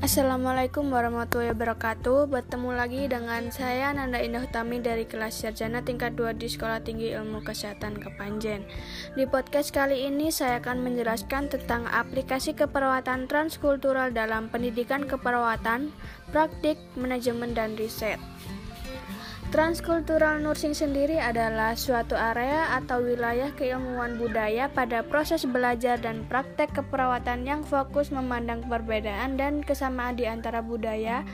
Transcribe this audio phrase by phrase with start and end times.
[0.00, 2.32] Assalamualaikum warahmatullahi wabarakatuh.
[2.32, 7.12] Bertemu lagi dengan saya Nanda Indah Utami dari kelas Sarjana tingkat 2 di Sekolah Tinggi
[7.12, 8.64] Ilmu Kesehatan Kepanjen.
[9.12, 15.92] Di podcast kali ini saya akan menjelaskan tentang aplikasi keperawatan transkultural dalam pendidikan keperawatan,
[16.32, 18.16] praktik, manajemen, dan riset
[19.50, 26.70] Transkultural nursing sendiri adalah suatu area atau wilayah keilmuan budaya pada proses belajar dan praktek
[26.70, 31.26] keperawatan yang fokus memandang perbedaan dan kesamaan di antara budaya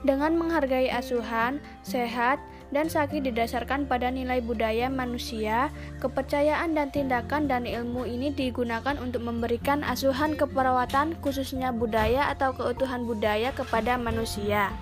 [0.00, 2.40] dengan menghargai asuhan, sehat,
[2.72, 5.68] dan sakit didasarkan pada nilai budaya manusia,
[6.00, 13.04] kepercayaan dan tindakan dan ilmu ini digunakan untuk memberikan asuhan keperawatan khususnya budaya atau keutuhan
[13.04, 14.72] budaya kepada manusia.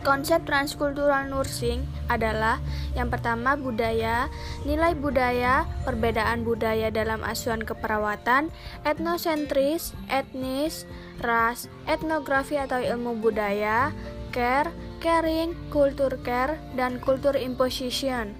[0.00, 2.56] Konsep transkultural nursing adalah
[2.96, 4.32] yang pertama budaya,
[4.64, 8.48] nilai budaya, perbedaan budaya dalam asuhan keperawatan,
[8.88, 10.88] etnosentris, etnis,
[11.20, 13.92] ras, etnografi atau ilmu budaya,
[14.32, 14.72] care,
[15.04, 18.32] caring, kultur care, dan kultur imposition.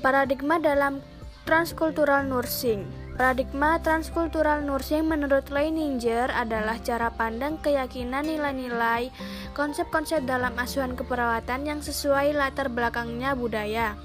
[0.00, 1.04] Paradigma dalam
[1.44, 9.12] transkultural nursing Paradigma transkultural nursing menurut Leininger adalah cara pandang keyakinan nilai-nilai
[9.52, 14.00] konsep-konsep dalam asuhan keperawatan yang sesuai latar belakangnya budaya.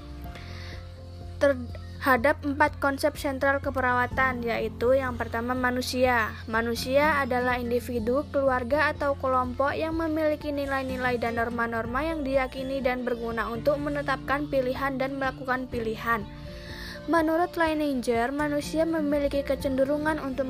[1.40, 6.28] Terhadap empat konsep sentral keperawatan yaitu yang pertama manusia.
[6.44, 13.48] Manusia adalah individu, keluarga atau kelompok yang memiliki nilai-nilai dan norma-norma yang diyakini dan berguna
[13.48, 16.28] untuk menetapkan pilihan dan melakukan pilihan.
[17.08, 20.44] Menurut Leininger, manusia memiliki kecenderungan untuk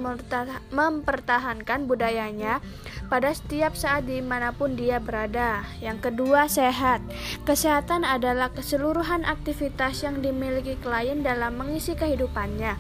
[0.75, 2.59] mempertahankan budayanya
[3.07, 5.63] pada setiap saat di mana pun dia berada.
[5.79, 6.99] Yang kedua, sehat.
[7.47, 12.75] Kesehatan adalah keseluruhan aktivitas yang dimiliki klien dalam mengisi kehidupannya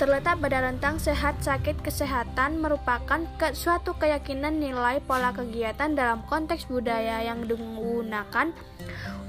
[0.00, 6.72] terletak pada rentang sehat sakit kesehatan merupakan ke, suatu keyakinan nilai pola kegiatan dalam konteks
[6.72, 8.48] budaya yang digunakan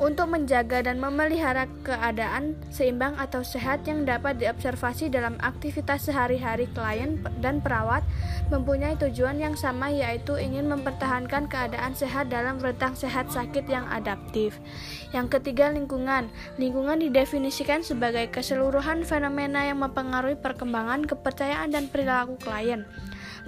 [0.01, 7.21] untuk menjaga dan memelihara keadaan seimbang atau sehat yang dapat diobservasi dalam aktivitas sehari-hari klien
[7.43, 8.01] dan perawat
[8.49, 14.57] mempunyai tujuan yang sama yaitu ingin mempertahankan keadaan sehat dalam rentang sehat sakit yang adaptif.
[15.13, 16.33] Yang ketiga lingkungan.
[16.57, 22.85] Lingkungan didefinisikan sebagai keseluruhan fenomena yang mempengaruhi perkembangan perkembangan kepercayaan dan perilaku klien.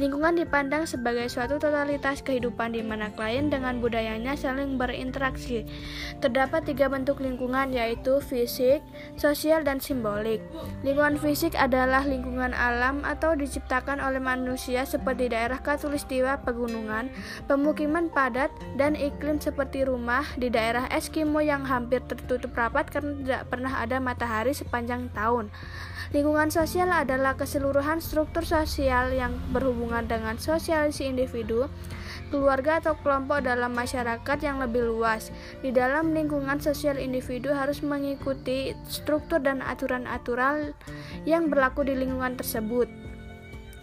[0.02, 5.70] Lingkungan dipandang sebagai suatu totalitas kehidupan di mana klien dengan budayanya saling berinteraksi.
[6.18, 8.82] Terdapat tiga bentuk lingkungan yaitu fisik,
[9.22, 10.42] sosial, dan simbolik.
[10.82, 17.14] Lingkungan fisik adalah lingkungan alam atau diciptakan oleh manusia seperti daerah katulistiwa pegunungan,
[17.46, 23.42] pemukiman padat, dan iklim seperti rumah di daerah Eskimo yang hampir tertutup rapat karena tidak
[23.46, 25.54] pernah ada matahari sepanjang tahun.
[26.14, 31.68] Lingkungan sosial adalah keseluruhan struktur sosial yang berhubungan berhubungan dengan sosialisasi individu,
[32.32, 35.28] keluarga atau kelompok dalam masyarakat yang lebih luas.
[35.60, 40.72] Di dalam lingkungan sosial individu harus mengikuti struktur dan aturan-aturan
[41.28, 43.13] yang berlaku di lingkungan tersebut.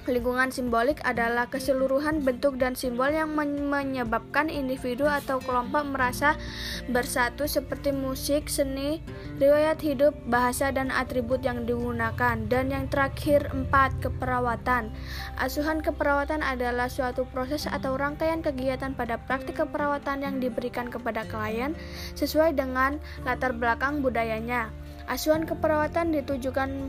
[0.08, 6.40] Lingkungan simbolik adalah keseluruhan bentuk dan simbol yang menyebabkan individu atau kelompok merasa
[6.88, 9.04] bersatu seperti musik, seni,
[9.36, 12.40] riwayat hidup, bahasa, dan atribut yang digunakan.
[12.48, 14.88] Dan yang terakhir, empat, keperawatan.
[15.36, 21.76] Asuhan keperawatan adalah suatu proses atau rangkaian kegiatan pada praktik keperawatan yang diberikan kepada klien
[22.16, 22.96] sesuai dengan
[23.28, 24.72] latar belakang budayanya.
[25.12, 26.88] Asuhan keperawatan ditujukan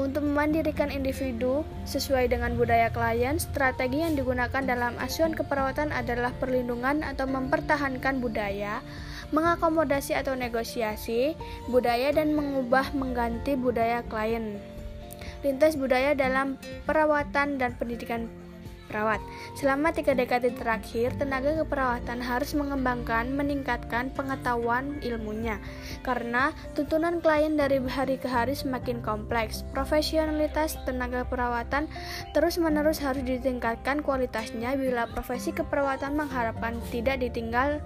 [0.00, 7.04] untuk memandirikan individu sesuai dengan budaya klien, strategi yang digunakan dalam asuhan keperawatan adalah perlindungan
[7.04, 8.80] atau mempertahankan budaya,
[9.30, 11.36] mengakomodasi atau negosiasi
[11.68, 14.56] budaya dan mengubah mengganti budaya klien.
[15.44, 16.56] Lintas budaya dalam
[16.88, 18.28] perawatan dan pendidikan
[18.90, 19.22] perawat.
[19.54, 25.62] Selama tiga dekade terakhir, tenaga keperawatan harus mengembangkan, meningkatkan pengetahuan ilmunya.
[26.02, 31.86] Karena tuntunan klien dari hari ke hari semakin kompleks, profesionalitas tenaga perawatan
[32.34, 37.78] terus-menerus harus ditingkatkan kualitasnya bila profesi keperawatan mengharapkan tidak ditinggal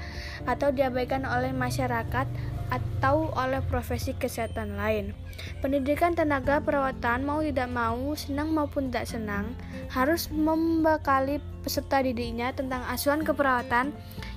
[0.48, 2.24] atau diabaikan oleh masyarakat
[2.72, 5.12] atau oleh profesi kesehatan lain.
[5.60, 9.52] Pendidikan tenaga perawatan mau tidak mau, senang maupun tidak senang,
[9.90, 13.90] harus membekali peserta didiknya tentang asuhan keperawatan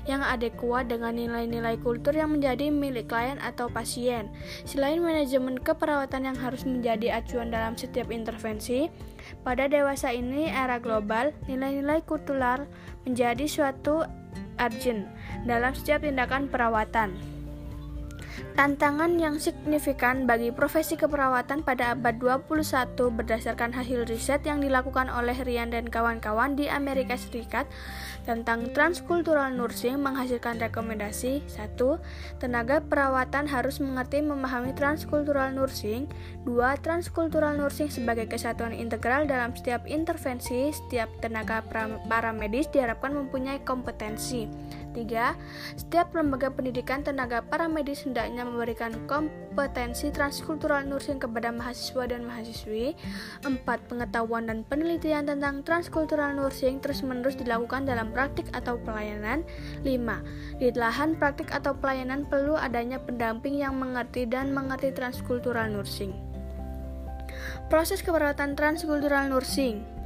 [0.07, 4.31] yang adekuat dengan nilai-nilai kultur yang menjadi milik klien atau pasien.
[4.63, 8.88] Selain manajemen keperawatan yang harus menjadi acuan dalam setiap intervensi,
[9.44, 12.63] pada dewasa ini era global, nilai-nilai kultural
[13.03, 14.07] menjadi suatu
[14.57, 15.06] urgent
[15.44, 17.36] dalam setiap tindakan perawatan.
[18.57, 25.38] Tantangan yang signifikan bagi profesi keperawatan pada abad 21 berdasarkan hasil riset yang dilakukan oleh
[25.45, 27.69] Rian dan kawan-kawan di Amerika Serikat
[28.25, 31.77] tentang transkultural nursing menghasilkan rekomendasi 1.
[32.42, 36.09] Tenaga perawatan harus mengerti memahami transkultural nursing
[36.50, 36.81] 2.
[36.81, 41.62] Transkultural nursing sebagai kesatuan integral dalam setiap intervensi setiap tenaga
[42.09, 44.50] paramedis diharapkan mempunyai kompetensi
[44.97, 45.38] 3.
[45.77, 52.97] Setiap lembaga pendidikan tenaga paramedis hendaknya memberikan kompetensi transkultural nursing kepada mahasiswa dan mahasiswi.
[53.45, 53.61] 4.
[53.61, 59.45] Pengetahuan dan penelitian tentang transkultural nursing terus-menerus dilakukan dalam praktik atau pelayanan.
[59.85, 60.57] 5.
[60.57, 66.17] Di lahan praktik atau pelayanan perlu adanya pendamping yang mengerti dan mengerti transkultural nursing.
[67.67, 69.96] Proses keperawatan transkultural nursing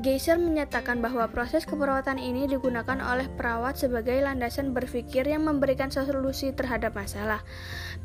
[0.00, 6.54] Geyser menyatakan bahwa proses keperawatan ini digunakan oleh perawat sebagai landasan berpikir yang memberikan solusi
[6.54, 7.42] terhadap masalah.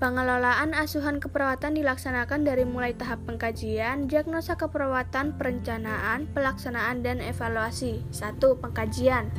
[0.02, 8.04] Pengelolaan asuhan keperawatan dilaksanakan dari mulai tahap pengkajian, diagnosa keperawatan, perencanaan, pelaksanaan, dan evaluasi.
[8.12, 8.42] 1.
[8.60, 9.32] Pengkajian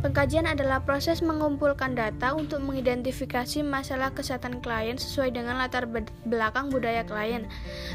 [0.00, 5.84] Pengkajian adalah proses mengumpulkan data untuk mengidentifikasi masalah kesehatan klien sesuai dengan latar
[6.24, 7.44] belakang budaya klien.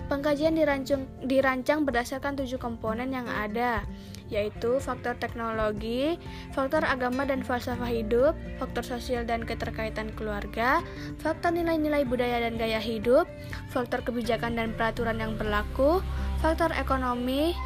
[0.06, 3.81] Pengkajian dirancang, dirancang berdasarkan tujuh komponen yang ada,
[4.30, 6.22] yaitu faktor teknologi,
[6.54, 10.86] faktor agama dan falsafah hidup, faktor sosial dan keterkaitan keluarga,
[11.18, 13.25] faktor nilai-nilai budaya dan gaya hidup,
[13.74, 16.06] faktor kebijakan dan peraturan yang berlaku,
[16.38, 17.58] faktor ekonomi,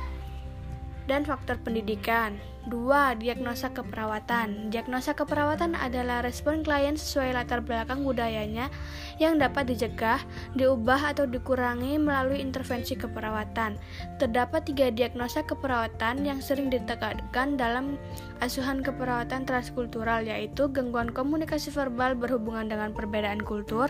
[1.10, 2.38] dan faktor pendidikan.
[2.70, 3.18] 2.
[3.18, 4.70] Diagnosa keperawatan.
[4.70, 8.70] Diagnosa keperawatan adalah respon klien sesuai latar belakang budayanya
[9.18, 10.22] yang dapat dicegah,
[10.54, 13.80] diubah atau dikurangi melalui intervensi keperawatan.
[14.22, 17.98] Terdapat tiga diagnosa keperawatan yang sering ditekankan dalam
[18.44, 23.90] asuhan keperawatan transkultural yaitu gangguan komunikasi verbal berhubungan dengan perbedaan kultur,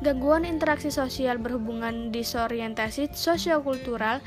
[0.00, 4.18] gangguan interaksi sosial berhubungan disorientasi sosiokultural,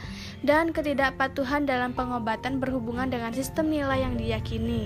[0.46, 4.86] dan ketidakpatuhan dalam pengobatan berhubungan dengan sistem nilai yang diyakini.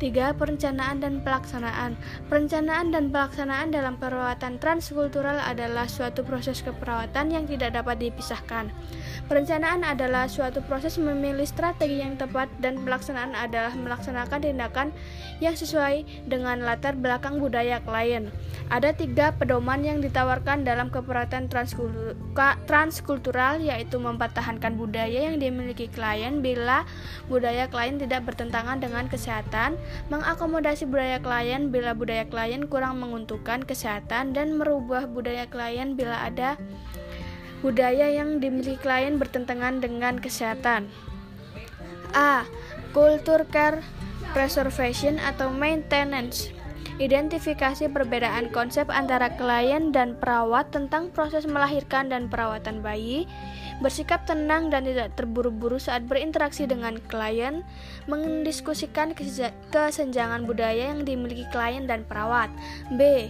[0.00, 2.00] Tiga, perencanaan dan pelaksanaan.
[2.32, 8.72] Perencanaan dan pelaksanaan dalam perawatan transkultural adalah suatu proses keperawatan yang tidak dapat dipisahkan.
[9.28, 14.88] Perencanaan adalah suatu proses memilih strategi yang tepat dan pelaksanaan adalah melaksanakan tindakan
[15.44, 18.32] yang sesuai dengan latar belakang budaya klien.
[18.72, 21.52] Ada tiga pedoman yang ditawarkan dalam keperawatan
[22.64, 26.86] transkultural yaitu mempertahankan budaya yang dimiliki klien bila
[27.26, 29.80] budaya klien tidak ber bertentangan dengan kesehatan,
[30.12, 36.60] mengakomodasi budaya klien bila budaya klien kurang menguntungkan kesehatan, dan merubah budaya klien bila ada
[37.64, 40.92] budaya yang dimiliki klien bertentangan dengan kesehatan.
[42.12, 42.44] A.
[42.92, 43.80] Culture care
[44.36, 46.52] preservation atau maintenance
[46.96, 53.28] Identifikasi perbedaan konsep antara klien dan perawat tentang proses melahirkan dan perawatan bayi,
[53.84, 57.68] bersikap tenang dan tidak terburu-buru saat berinteraksi dengan klien,
[58.08, 59.12] mendiskusikan
[59.68, 62.48] kesenjangan budaya yang dimiliki klien dan perawat.
[62.96, 63.28] B.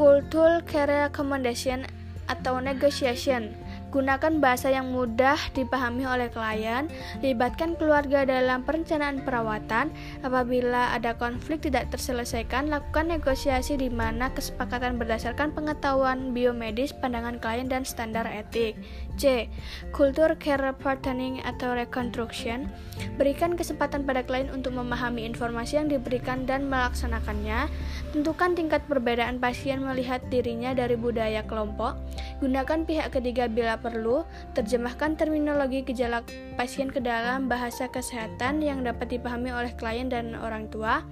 [0.00, 1.84] Cultural Care Recommendation
[2.24, 3.52] atau Negotiation
[3.90, 6.86] Gunakan bahasa yang mudah dipahami oleh klien,
[7.26, 9.90] libatkan keluarga dalam perencanaan perawatan.
[10.22, 17.66] Apabila ada konflik tidak terselesaikan, lakukan negosiasi di mana kesepakatan berdasarkan pengetahuan biomedis, pandangan klien,
[17.66, 18.78] dan standar etik.
[19.18, 19.50] C.
[19.90, 22.70] Kultur care partnering atau reconstruction
[23.16, 27.68] Berikan kesempatan pada klien untuk memahami informasi yang diberikan dan melaksanakannya.
[28.12, 31.96] Tentukan tingkat perbedaan pasien melihat dirinya dari budaya kelompok.
[32.40, 34.24] Gunakan pihak ketiga bila perlu,
[34.56, 36.24] terjemahkan terminologi gejala
[36.56, 41.04] pasien ke dalam bahasa kesehatan yang dapat dipahami oleh klien dan orang tua.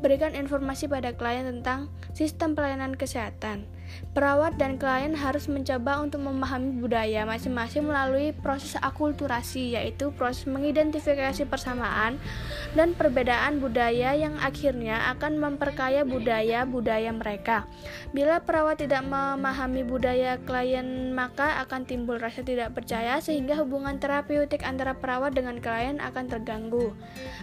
[0.00, 3.68] Berikan informasi pada klien tentang sistem pelayanan kesehatan.
[4.12, 11.48] Perawat dan klien harus mencoba untuk memahami budaya masing-masing melalui proses akulturasi, yaitu proses mengidentifikasi
[11.48, 12.20] persamaan
[12.76, 17.64] dan perbedaan budaya yang akhirnya akan memperkaya budaya-budaya mereka.
[18.12, 24.60] Bila perawat tidak memahami budaya klien, maka akan timbul rasa tidak percaya sehingga hubungan terapeutik
[24.66, 26.92] antara perawat dengan klien akan terganggu.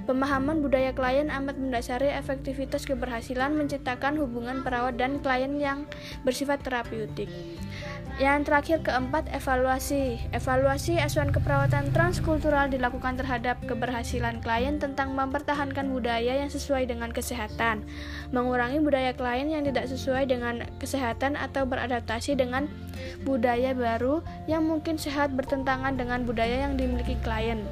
[0.06, 5.90] Pemahaman budaya klien amat mendasari efektivitas keberhasilan menciptakan hubungan perawat dan klien yang
[6.22, 7.28] bersifat bersifat terapeutik.
[8.16, 10.24] Yang terakhir keempat, evaluasi.
[10.32, 17.84] Evaluasi asuhan keperawatan transkultural dilakukan terhadap keberhasilan klien tentang mempertahankan budaya yang sesuai dengan kesehatan,
[18.32, 22.72] mengurangi budaya klien yang tidak sesuai dengan kesehatan atau beradaptasi dengan
[23.28, 27.68] budaya baru yang mungkin sehat bertentangan dengan budaya yang dimiliki klien.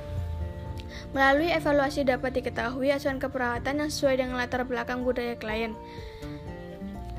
[1.16, 5.72] Melalui evaluasi dapat diketahui asuhan keperawatan yang sesuai dengan latar belakang budaya klien.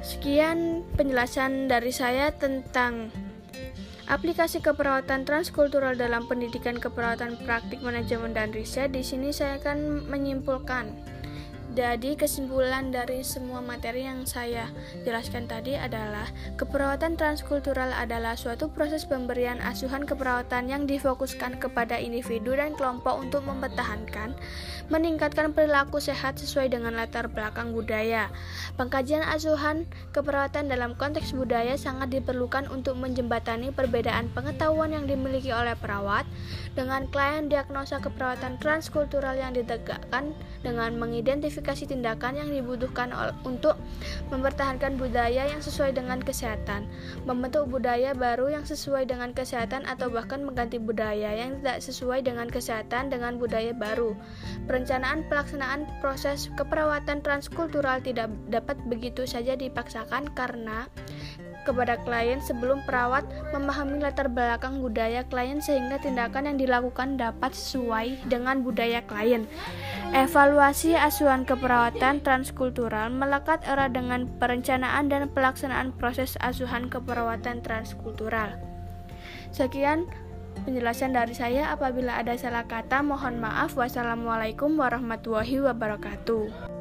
[0.01, 3.11] Sekian penjelasan dari saya tentang
[4.09, 8.95] aplikasi keperawatan transkultural dalam pendidikan keperawatan praktik manajemen dan riset.
[8.95, 10.97] Di sini saya akan menyimpulkan
[11.77, 14.73] jadi kesimpulan dari semua materi yang saya
[15.05, 16.25] jelaskan tadi adalah
[16.57, 23.45] keperawatan transkultural adalah suatu proses pemberian asuhan keperawatan yang difokuskan kepada individu dan kelompok untuk
[23.45, 24.33] mempertahankan,
[24.89, 28.33] meningkatkan perilaku sehat sesuai dengan latar belakang budaya.
[28.81, 29.85] Pengkajian asuhan
[30.17, 36.25] keperawatan dalam konteks budaya sangat diperlukan untuk menjembatani perbedaan pengetahuan yang dimiliki oleh perawat
[36.73, 40.33] dengan klien diagnosa keperawatan transkultural yang ditegakkan
[40.65, 43.11] dengan mengidentifikasi klasifikasi tindakan yang dibutuhkan
[43.43, 43.75] untuk
[44.31, 46.87] mempertahankan budaya yang sesuai dengan kesehatan,
[47.27, 52.47] membentuk budaya baru yang sesuai dengan kesehatan atau bahkan mengganti budaya yang tidak sesuai dengan
[52.47, 54.15] kesehatan dengan budaya baru.
[54.71, 60.87] Perencanaan pelaksanaan proses keperawatan transkultural tidak dapat begitu saja dipaksakan karena
[61.69, 68.25] kepada klien sebelum perawat memahami latar belakang budaya klien sehingga tindakan yang dilakukan dapat sesuai
[68.25, 69.45] dengan budaya klien.
[70.09, 78.57] Evaluasi asuhan keperawatan transkultural melekat erat dengan perencanaan dan pelaksanaan proses asuhan keperawatan transkultural.
[79.53, 80.09] Sekian
[80.65, 81.71] penjelasan dari saya.
[81.73, 83.77] Apabila ada salah kata, mohon maaf.
[83.77, 86.78] Wassalamualaikum warahmatullahi wabarakatuh.